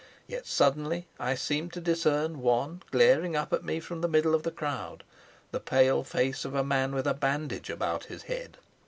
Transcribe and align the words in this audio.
Yet 0.25 0.47
suddenly 0.47 1.05
I 1.19 1.35
seemed 1.35 1.73
to 1.73 1.79
discern 1.79 2.41
one 2.41 2.81
glaring 2.89 3.35
up 3.35 3.53
at 3.53 3.63
me 3.63 3.79
from 3.79 4.01
the 4.01 4.07
middle 4.07 4.33
of 4.33 4.41
the 4.41 4.49
crowd 4.49 5.03
the 5.51 5.59
pale 5.59 6.03
face 6.03 6.43
of 6.43 6.55
a 6.55 6.63
man 6.63 6.95
with 6.95 7.05
a 7.05 7.13
bandage 7.13 7.69
about 7.69 8.05
his 8.05 8.23
head. 8.23 8.57